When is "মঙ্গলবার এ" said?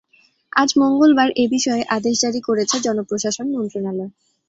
0.81-1.55